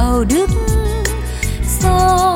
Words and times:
đạo 0.00 0.24
đức 0.24 0.50
do 1.80 2.29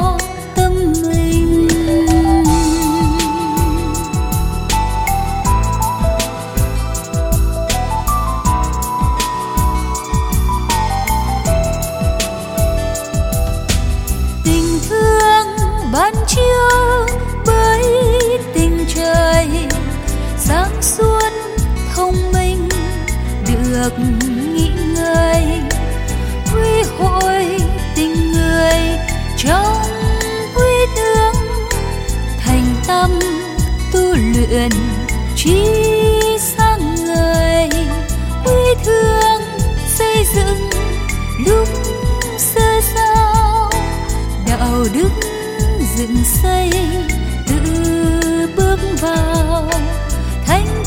luyện 34.17 34.71
trí 35.37 35.65
sang 36.39 36.95
người 36.95 37.69
quy 38.45 38.75
thương 38.85 39.43
xây 39.89 40.25
dựng 40.35 40.71
lúc 41.47 41.69
sơ 42.39 42.81
sao 42.95 43.71
đạo 44.47 44.85
đức 44.95 45.11
dựng 45.97 46.25
xây, 46.43 46.71
tự 47.47 47.57
bước 48.57 48.79
vào 49.01 49.71
thánh 50.47 50.84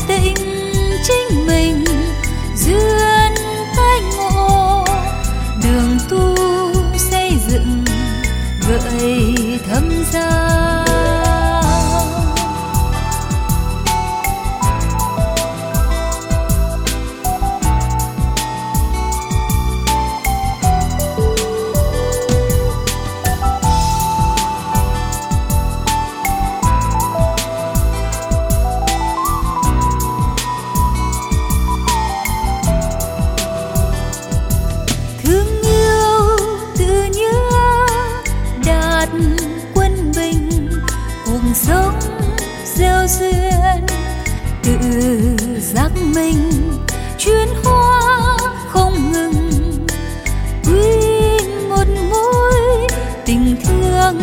giác 45.74 45.90
mình. 46.14 46.50
Chuyên 47.18 47.48
hoa 47.64 48.36
không 48.68 49.12
ngừng 49.12 49.86
quy 50.64 50.98
một 51.68 51.84
mối 52.10 52.86
tình 53.26 53.56
thương 53.64 54.20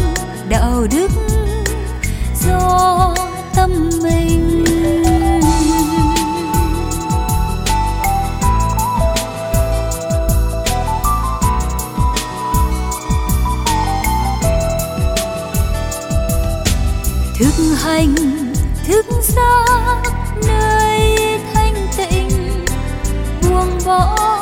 đạo 0.50 0.88
đức 0.92 1.12
do 2.46 3.16
tâm 3.56 3.90
mình. 4.04 4.66
Thực 17.40 17.76
hành, 17.84 18.16
thức 18.88 19.06
giác 19.22 20.02
nơi 20.48 20.65
风。 23.86 24.35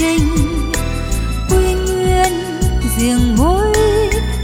Pháp 0.00 0.16
quy 1.50 1.74
nguyên 1.74 2.32
riêng 2.98 3.36
mối 3.36 3.72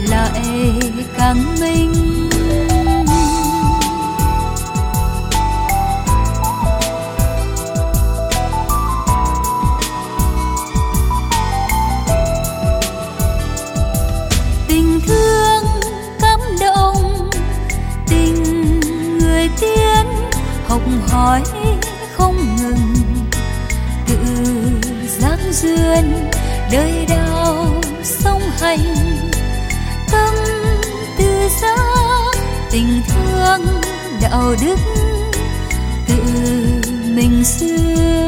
lại 0.09 0.79
càng 1.17 1.55
minh 1.59 1.93
tình 14.67 14.99
thương 15.07 15.63
cảm 16.21 16.39
động, 16.59 17.29
tình 18.07 18.43
người 19.19 19.49
tiên 19.59 20.05
học 20.67 20.81
hỏi 21.07 21.41
không 22.17 22.55
ngừng 22.57 23.06
duyên, 25.51 26.29
đời 26.71 27.05
đau 27.09 27.81
song 28.03 28.41
hành. 28.59 28.95
Tâm 30.11 30.35
từ 31.17 31.49
giác 31.61 32.35
tình 32.71 33.01
thương 33.07 33.81
đạo 34.21 34.55
đức, 34.61 34.77
tự 36.07 36.15
mình 37.15 37.43
xưa. 37.43 38.26